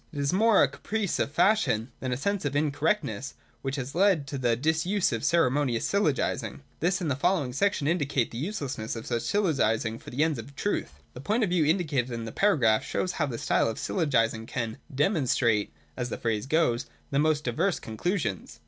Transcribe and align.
It 0.11 0.17
is 0.17 0.33
more 0.33 0.63
a 0.63 0.67
caprice 0.67 1.19
of 1.19 1.31
fashion, 1.31 1.91
than 1.99 2.11
a 2.11 2.17
sense 2.17 2.43
of 2.43 2.55
its 2.55 2.57
in 2.59 2.71
correctness, 2.71 3.35
which 3.61 3.75
has 3.75 3.93
led 3.93 4.25
to 4.29 4.39
the 4.39 4.55
disuse 4.55 5.11
of 5.13 5.23
ceremonious 5.23 5.85
syllogising. 5.87 6.61
This 6.79 7.01
and 7.01 7.11
the 7.11 7.15
following 7.15 7.53
section 7.53 7.87
indicate 7.87 8.31
the 8.31 8.39
uselessness 8.39 8.95
of 8.95 9.05
such 9.05 9.21
syllogising 9.21 10.01
for 10.01 10.09
the 10.09 10.23
ends 10.23 10.39
of 10.39 10.55
truth. 10.55 10.93
The 11.13 11.21
point 11.21 11.43
of 11.43 11.51
view 11.51 11.65
indicated 11.65 12.09
in 12.11 12.25
the 12.25 12.31
paragraph 12.31 12.83
shows 12.83 13.11
how 13.11 13.27
this 13.27 13.43
style 13.43 13.67
of 13.67 13.77
syllogism 13.77 14.47
can' 14.47 14.79
demonstrate' 15.01 15.71
(as 15.95 16.09
the 16.09 16.17
phrase 16.17 16.47
goes) 16.47 16.87
the 17.11 17.19
most 17.19 17.43
diverse 17.43 17.77
conclusions. 17.79 18.59